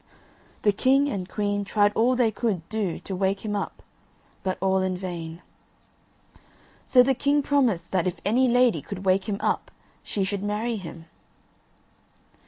The 0.63 0.71
king 0.71 1.09
and 1.09 1.29
queen 1.29 1.63
tried 1.63 1.93
all 1.93 2.15
they 2.15 2.31
could 2.31 2.67
do 2.69 2.97
to 3.01 3.15
wake 3.15 3.45
him 3.45 3.55
up, 3.55 3.83
but 4.41 4.57
all 4.59 4.79
in 4.79 4.97
vain. 4.97 5.43
So 6.87 7.03
the 7.03 7.13
king 7.13 7.43
promised 7.43 7.91
that 7.91 8.07
if 8.07 8.19
any 8.25 8.47
lady 8.47 8.81
could 8.81 9.05
wake 9.05 9.29
him 9.29 9.37
up 9.41 9.69
she 10.01 10.23
should 10.23 10.41
marry 10.41 10.77
him. 10.77 11.05